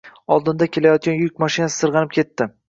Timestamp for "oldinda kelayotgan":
0.35-1.19